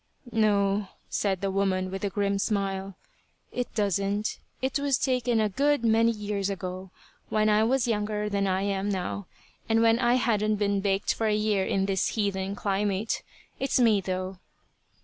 [0.31, 2.95] "No," said the woman, with a grim smile,
[3.51, 4.39] "it doesn't.
[4.59, 6.89] It was taken a good many years ago,
[7.29, 9.27] when I was younger than I am now,
[9.69, 13.21] and when I hadn't been baked for a year in this heathen climate.
[13.59, 14.39] It's me, though."